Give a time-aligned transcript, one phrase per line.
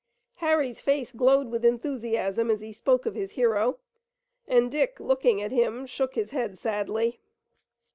[0.37, 3.77] Harry's face glowed with enthusiasm as he spoke of his hero,
[4.47, 7.19] and Dick, looking at him, shook his head sadly.